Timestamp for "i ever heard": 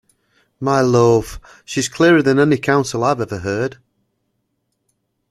3.03-3.77